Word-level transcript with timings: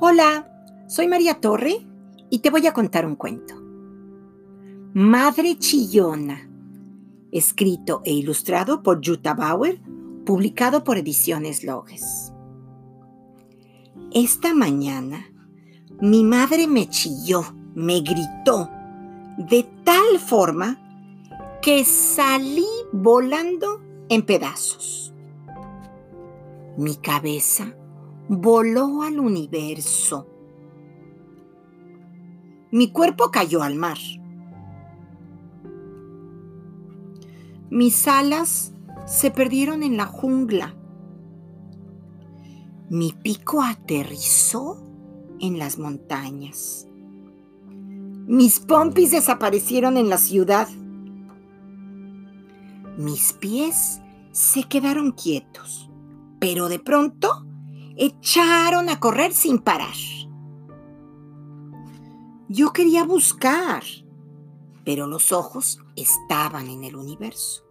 Hola, 0.00 0.48
soy 0.86 1.08
María 1.08 1.40
Torre 1.40 1.84
y 2.30 2.38
te 2.38 2.50
voy 2.50 2.64
a 2.68 2.72
contar 2.72 3.04
un 3.04 3.16
cuento. 3.16 3.54
Madre 4.94 5.58
Chillona, 5.58 6.48
escrito 7.32 8.00
e 8.04 8.12
ilustrado 8.12 8.84
por 8.84 9.04
Jutta 9.04 9.34
Bauer, 9.34 9.80
publicado 10.24 10.84
por 10.84 10.98
Ediciones 10.98 11.64
Loges. 11.64 12.32
Esta 14.12 14.54
mañana, 14.54 15.32
mi 16.00 16.22
madre 16.22 16.68
me 16.68 16.88
chilló, 16.88 17.42
me 17.74 18.00
gritó, 18.00 18.70
de 19.36 19.66
tal 19.82 20.20
forma 20.20 20.78
que 21.60 21.84
salí 21.84 22.68
volando 22.92 23.82
en 24.08 24.22
pedazos. 24.22 25.12
Mi 26.76 26.94
cabeza 26.94 27.74
voló 28.28 29.02
al 29.02 29.18
universo. 29.18 30.26
Mi 32.70 32.92
cuerpo 32.92 33.30
cayó 33.30 33.62
al 33.62 33.74
mar. 33.74 33.96
Mis 37.70 38.06
alas 38.06 38.74
se 39.06 39.30
perdieron 39.30 39.82
en 39.82 39.96
la 39.96 40.04
jungla. 40.06 40.74
Mi 42.90 43.12
pico 43.12 43.62
aterrizó 43.62 44.82
en 45.40 45.58
las 45.58 45.78
montañas. 45.78 46.86
Mis 48.26 48.60
pompis 48.60 49.10
desaparecieron 49.10 49.96
en 49.96 50.10
la 50.10 50.18
ciudad. 50.18 50.68
Mis 52.98 53.32
pies 53.32 54.02
se 54.32 54.64
quedaron 54.64 55.12
quietos, 55.12 55.88
pero 56.38 56.68
de 56.68 56.78
pronto 56.78 57.47
echaron 57.98 58.88
a 58.88 59.00
correr 59.00 59.32
sin 59.32 59.58
parar. 59.58 59.96
Yo 62.48 62.72
quería 62.72 63.04
buscar, 63.04 63.82
pero 64.84 65.06
los 65.06 65.32
ojos 65.32 65.80
estaban 65.96 66.68
en 66.68 66.84
el 66.84 66.96
universo. 66.96 67.64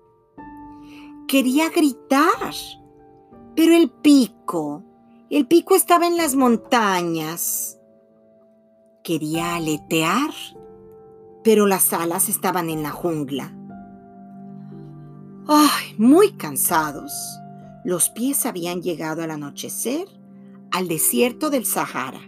Quería 1.27 1.69
gritar, 1.69 2.53
pero 3.55 3.73
el 3.73 3.89
pico, 3.89 4.83
el 5.29 5.47
pico 5.47 5.75
estaba 5.75 6.05
en 6.05 6.17
las 6.17 6.35
montañas. 6.35 7.79
Quería 9.03 9.55
aletear, 9.55 10.31
pero 11.43 11.65
las 11.65 11.91
alas 11.93 12.29
estaban 12.29 12.69
en 12.69 12.83
la 12.83 12.91
jungla. 12.91 13.53
Ay, 15.47 15.95
muy 15.97 16.33
cansados, 16.33 17.11
los 17.87 18.09
pies 18.09 18.45
habían 18.45 18.81
llegado 18.81 19.23
al 19.23 19.31
anochecer 19.31 20.09
al 20.71 20.89
desierto 20.89 21.49
del 21.49 21.63
Sahara, 21.63 22.19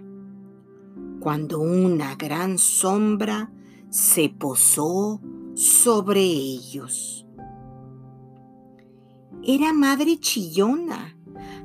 cuando 1.20 1.60
una 1.60 2.16
gran 2.16 2.58
sombra 2.58 3.52
se 3.90 4.30
posó 4.30 5.20
sobre 5.56 6.22
ellos. 6.22 7.28
Era 9.44 9.74
madre 9.74 10.18
chillona. 10.22 11.18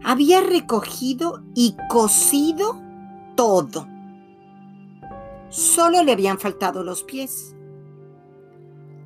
Había 0.03 0.41
recogido 0.41 1.45
y 1.55 1.77
cosido 1.89 2.83
todo. 3.37 3.87
Solo 5.51 6.03
le 6.03 6.11
habían 6.11 6.41
faltado 6.41 6.83
los 6.83 7.05
pies. 7.05 7.55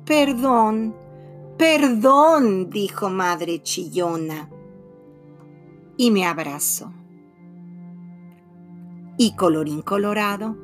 Perdón, 0.03 0.95
perdón, 1.59 2.71
dijo 2.71 3.11
madre 3.11 3.61
chillona. 3.61 4.49
Y 5.99 6.11
me 6.11 6.25
abrazó 6.25 6.93
y 9.17 9.35
colorín 9.35 9.81
colorado, 9.81 10.55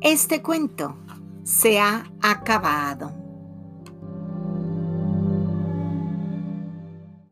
este 0.00 0.40
cuento 0.40 0.96
se 1.42 1.80
ha 1.80 2.04
acabado. 2.22 3.12